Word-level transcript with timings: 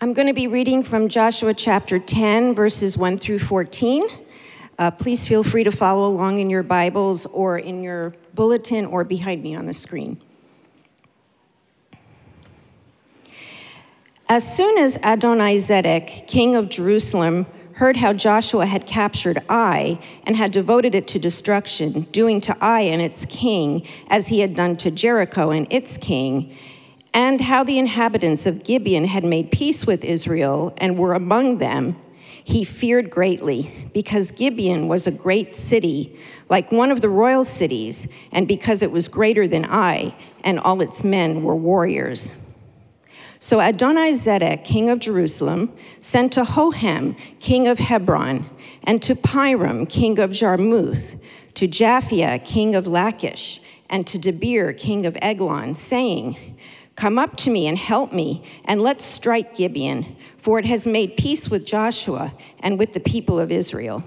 I'm 0.00 0.12
going 0.12 0.28
to 0.28 0.32
be 0.32 0.46
reading 0.46 0.84
from 0.84 1.08
Joshua 1.08 1.52
chapter 1.52 1.98
10, 1.98 2.54
verses 2.54 2.96
1 2.96 3.18
through 3.18 3.40
14. 3.40 4.06
Uh, 4.78 4.92
please 4.92 5.26
feel 5.26 5.42
free 5.42 5.64
to 5.64 5.72
follow 5.72 6.08
along 6.08 6.38
in 6.38 6.48
your 6.48 6.62
Bibles 6.62 7.26
or 7.26 7.58
in 7.58 7.82
your 7.82 8.14
bulletin 8.32 8.86
or 8.86 9.02
behind 9.02 9.42
me 9.42 9.56
on 9.56 9.66
the 9.66 9.74
screen. 9.74 10.22
As 14.28 14.56
soon 14.56 14.78
as 14.78 14.98
Adonizedek, 14.98 16.28
king 16.28 16.54
of 16.54 16.68
Jerusalem, 16.68 17.46
heard 17.72 17.96
how 17.96 18.12
Joshua 18.12 18.66
had 18.66 18.86
captured 18.86 19.42
Ai 19.48 19.98
and 20.22 20.36
had 20.36 20.52
devoted 20.52 20.94
it 20.94 21.08
to 21.08 21.18
destruction, 21.18 22.02
doing 22.12 22.40
to 22.42 22.56
Ai 22.60 22.82
and 22.82 23.02
its 23.02 23.26
king 23.28 23.84
as 24.06 24.28
he 24.28 24.38
had 24.38 24.54
done 24.54 24.76
to 24.76 24.92
Jericho 24.92 25.50
and 25.50 25.66
its 25.72 25.96
king, 25.96 26.56
and 27.14 27.40
how 27.40 27.64
the 27.64 27.78
inhabitants 27.78 28.46
of 28.46 28.64
Gibeon 28.64 29.06
had 29.06 29.24
made 29.24 29.50
peace 29.50 29.86
with 29.86 30.04
Israel 30.04 30.74
and 30.78 30.98
were 30.98 31.14
among 31.14 31.58
them, 31.58 31.96
he 32.44 32.64
feared 32.64 33.10
greatly, 33.10 33.90
because 33.92 34.30
Gibeon 34.30 34.88
was 34.88 35.06
a 35.06 35.10
great 35.10 35.54
city, 35.54 36.18
like 36.48 36.72
one 36.72 36.90
of 36.90 37.02
the 37.02 37.08
royal 37.08 37.44
cities, 37.44 38.06
and 38.32 38.48
because 38.48 38.82
it 38.82 38.90
was 38.90 39.06
greater 39.06 39.46
than 39.46 39.66
Ai, 39.66 40.14
and 40.42 40.58
all 40.58 40.80
its 40.80 41.04
men 41.04 41.42
were 41.42 41.56
warriors. 41.56 42.32
So 43.40 43.58
Adonizedek, 43.58 44.64
king 44.64 44.88
of 44.88 44.98
Jerusalem, 44.98 45.72
sent 46.00 46.32
to 46.32 46.44
Hoham, 46.44 47.16
king 47.38 47.68
of 47.68 47.78
Hebron, 47.78 48.48
and 48.84 49.02
to 49.02 49.14
Piram, 49.14 49.88
king 49.88 50.18
of 50.18 50.30
Jarmuth, 50.30 51.20
to 51.54 51.68
Japhia, 51.68 52.42
king 52.44 52.74
of 52.74 52.86
Lachish, 52.86 53.60
and 53.90 54.06
to 54.06 54.18
Debir, 54.18 54.76
king 54.76 55.06
of 55.06 55.16
Eglon, 55.20 55.74
saying, 55.74 56.56
Come 56.98 57.16
up 57.16 57.36
to 57.36 57.50
me 57.50 57.68
and 57.68 57.78
help 57.78 58.12
me, 58.12 58.42
and 58.64 58.82
let's 58.82 59.04
strike 59.04 59.54
Gibeon, 59.54 60.16
for 60.36 60.58
it 60.58 60.64
has 60.64 60.84
made 60.84 61.16
peace 61.16 61.48
with 61.48 61.64
Joshua 61.64 62.34
and 62.58 62.76
with 62.76 62.92
the 62.92 62.98
people 62.98 63.38
of 63.38 63.52
Israel. 63.52 64.02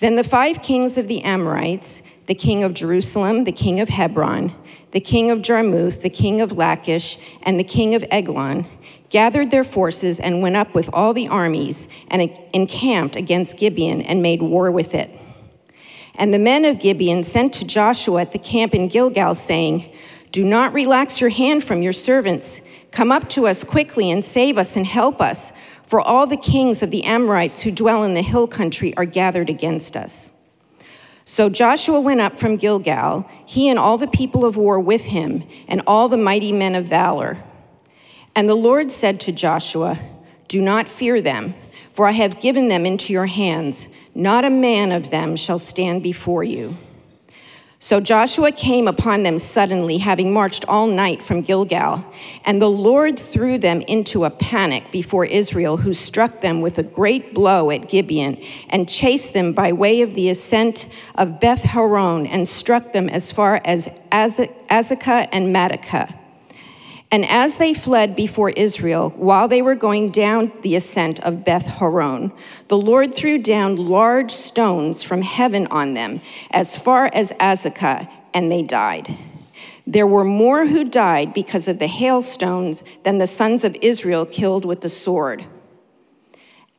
Then 0.00 0.16
the 0.16 0.22
five 0.22 0.62
kings 0.62 0.98
of 0.98 1.08
the 1.08 1.22
Amorites, 1.22 2.02
the 2.26 2.34
king 2.34 2.62
of 2.62 2.74
Jerusalem, 2.74 3.44
the 3.44 3.52
king 3.52 3.80
of 3.80 3.88
Hebron, 3.88 4.54
the 4.92 5.00
king 5.00 5.30
of 5.30 5.40
Jarmuth, 5.40 6.02
the 6.02 6.10
king 6.10 6.42
of 6.42 6.52
Lachish, 6.52 7.18
and 7.40 7.58
the 7.58 7.64
king 7.64 7.94
of 7.94 8.04
Eglon, 8.10 8.66
gathered 9.08 9.50
their 9.50 9.64
forces 9.64 10.20
and 10.20 10.42
went 10.42 10.56
up 10.56 10.74
with 10.74 10.90
all 10.92 11.14
the 11.14 11.28
armies 11.28 11.88
and 12.08 12.30
encamped 12.52 13.16
against 13.16 13.56
Gibeon 13.56 14.02
and 14.02 14.20
made 14.20 14.42
war 14.42 14.70
with 14.70 14.94
it. 14.94 15.08
And 16.16 16.34
the 16.34 16.38
men 16.38 16.66
of 16.66 16.80
Gibeon 16.80 17.24
sent 17.24 17.54
to 17.54 17.64
Joshua 17.64 18.20
at 18.20 18.32
the 18.32 18.38
camp 18.38 18.74
in 18.74 18.88
Gilgal, 18.88 19.34
saying, 19.34 19.90
do 20.36 20.44
not 20.44 20.74
relax 20.74 21.18
your 21.18 21.30
hand 21.30 21.64
from 21.64 21.80
your 21.80 21.94
servants. 21.94 22.60
Come 22.90 23.10
up 23.10 23.26
to 23.30 23.46
us 23.46 23.64
quickly 23.64 24.10
and 24.10 24.22
save 24.22 24.58
us 24.58 24.76
and 24.76 24.86
help 24.86 25.18
us, 25.18 25.50
for 25.86 25.98
all 25.98 26.26
the 26.26 26.36
kings 26.36 26.82
of 26.82 26.90
the 26.90 27.04
Amorites 27.04 27.62
who 27.62 27.70
dwell 27.70 28.04
in 28.04 28.12
the 28.12 28.20
hill 28.20 28.46
country 28.46 28.94
are 28.98 29.06
gathered 29.06 29.48
against 29.48 29.96
us. 29.96 30.34
So 31.24 31.48
Joshua 31.48 31.98
went 32.02 32.20
up 32.20 32.38
from 32.38 32.58
Gilgal, 32.58 33.26
he 33.46 33.70
and 33.70 33.78
all 33.78 33.96
the 33.96 34.06
people 34.06 34.44
of 34.44 34.58
war 34.58 34.78
with 34.78 35.00
him, 35.00 35.42
and 35.68 35.80
all 35.86 36.06
the 36.10 36.18
mighty 36.18 36.52
men 36.52 36.74
of 36.74 36.84
valor. 36.84 37.38
And 38.34 38.46
the 38.46 38.54
Lord 38.54 38.92
said 38.92 39.18
to 39.20 39.32
Joshua, 39.32 39.98
Do 40.48 40.60
not 40.60 40.86
fear 40.86 41.22
them, 41.22 41.54
for 41.94 42.06
I 42.06 42.12
have 42.12 42.42
given 42.42 42.68
them 42.68 42.84
into 42.84 43.10
your 43.10 43.24
hands. 43.24 43.88
Not 44.14 44.44
a 44.44 44.50
man 44.50 44.92
of 44.92 45.10
them 45.10 45.34
shall 45.34 45.58
stand 45.58 46.02
before 46.02 46.44
you. 46.44 46.76
So 47.78 48.00
Joshua 48.00 48.52
came 48.52 48.88
upon 48.88 49.22
them 49.22 49.38
suddenly, 49.38 49.98
having 49.98 50.32
marched 50.32 50.64
all 50.66 50.86
night 50.86 51.22
from 51.22 51.42
Gilgal. 51.42 52.04
And 52.44 52.60
the 52.60 52.70
Lord 52.70 53.18
threw 53.18 53.58
them 53.58 53.82
into 53.82 54.24
a 54.24 54.30
panic 54.30 54.90
before 54.90 55.26
Israel, 55.26 55.76
who 55.76 55.92
struck 55.92 56.40
them 56.40 56.62
with 56.62 56.78
a 56.78 56.82
great 56.82 57.34
blow 57.34 57.70
at 57.70 57.88
Gibeon, 57.88 58.42
and 58.70 58.88
chased 58.88 59.34
them 59.34 59.52
by 59.52 59.72
way 59.72 60.00
of 60.00 60.14
the 60.14 60.30
ascent 60.30 60.86
of 61.16 61.38
Beth 61.38 61.62
Horon, 61.64 62.26
and 62.26 62.48
struck 62.48 62.92
them 62.92 63.08
as 63.08 63.30
far 63.30 63.60
as 63.64 63.88
Azekah 64.10 65.28
and 65.30 65.54
Makkedah. 65.54 66.25
And 67.10 67.24
as 67.24 67.56
they 67.56 67.72
fled 67.72 68.16
before 68.16 68.50
Israel, 68.50 69.10
while 69.10 69.46
they 69.46 69.62
were 69.62 69.76
going 69.76 70.10
down 70.10 70.50
the 70.62 70.74
ascent 70.74 71.20
of 71.20 71.44
Beth 71.44 71.66
Horon, 71.66 72.32
the 72.68 72.76
Lord 72.76 73.14
threw 73.14 73.38
down 73.38 73.76
large 73.76 74.32
stones 74.32 75.02
from 75.02 75.22
heaven 75.22 75.68
on 75.68 75.94
them, 75.94 76.20
as 76.50 76.74
far 76.74 77.06
as 77.12 77.32
Azekah, 77.32 78.10
and 78.34 78.50
they 78.50 78.62
died. 78.62 79.16
There 79.86 80.06
were 80.06 80.24
more 80.24 80.66
who 80.66 80.82
died 80.82 81.32
because 81.32 81.68
of 81.68 81.78
the 81.78 81.86
hailstones 81.86 82.82
than 83.04 83.18
the 83.18 83.28
sons 83.28 83.62
of 83.62 83.76
Israel 83.80 84.26
killed 84.26 84.64
with 84.64 84.80
the 84.80 84.88
sword. 84.88 85.46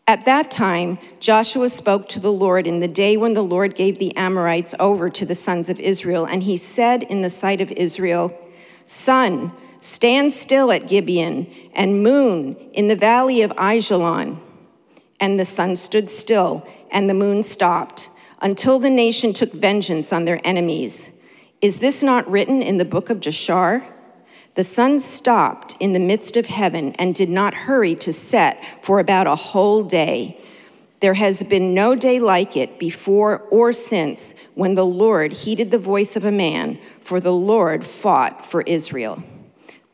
At 0.07 0.25
that 0.25 0.51
time, 0.51 0.99
Joshua 1.21 1.69
spoke 1.69 2.09
to 2.09 2.19
the 2.19 2.31
Lord 2.31 2.67
in 2.67 2.81
the 2.81 2.87
day 2.87 3.15
when 3.15 3.33
the 3.33 3.41
Lord 3.41 3.75
gave 3.75 3.97
the 3.97 4.15
Amorites 4.15 4.73
over 4.79 5.09
to 5.09 5.25
the 5.25 5.35
sons 5.35 5.69
of 5.69 5.79
Israel, 5.79 6.25
and 6.25 6.43
he 6.43 6.57
said 6.57 7.03
in 7.03 7.21
the 7.21 7.29
sight 7.29 7.61
of 7.61 7.71
Israel, 7.71 8.37
Sun, 8.85 9.53
Stand 9.79 10.33
still 10.33 10.71
at 10.71 10.87
Gibeon, 10.87 11.47
and 11.73 12.03
moon 12.03 12.55
in 12.73 12.87
the 12.87 12.95
valley 12.95 13.41
of 13.41 13.51
Aijalon. 13.51 14.39
And 15.19 15.39
the 15.39 15.45
sun 15.45 15.75
stood 15.75 16.09
still, 16.09 16.67
and 16.91 17.09
the 17.09 17.13
moon 17.13 17.43
stopped, 17.43 18.09
until 18.41 18.79
the 18.79 18.89
nation 18.89 19.33
took 19.33 19.53
vengeance 19.53 20.11
on 20.13 20.25
their 20.25 20.39
enemies. 20.43 21.09
Is 21.61 21.79
this 21.79 22.03
not 22.03 22.29
written 22.29 22.61
in 22.61 22.77
the 22.77 22.85
book 22.85 23.09
of 23.09 23.19
Jashar? 23.19 23.83
The 24.55 24.63
sun 24.63 24.99
stopped 24.99 25.75
in 25.79 25.93
the 25.93 25.99
midst 25.99 26.37
of 26.37 26.47
heaven 26.47 26.93
and 26.93 27.13
did 27.13 27.29
not 27.29 27.53
hurry 27.53 27.95
to 27.95 28.11
set 28.13 28.63
for 28.83 28.99
about 28.99 29.27
a 29.27 29.35
whole 29.35 29.83
day. 29.83 30.39
There 30.99 31.13
has 31.13 31.43
been 31.43 31.75
no 31.75 31.95
day 31.95 32.19
like 32.19 32.57
it 32.57 32.79
before 32.79 33.41
or 33.51 33.71
since 33.71 34.33
when 34.55 34.73
the 34.73 34.85
Lord 34.85 35.31
heeded 35.31 35.69
the 35.69 35.77
voice 35.77 36.15
of 36.15 36.25
a 36.25 36.31
man, 36.31 36.79
for 37.01 37.19
the 37.19 37.31
Lord 37.33 37.85
fought 37.85 38.47
for 38.47 38.61
Israel. 38.63 39.23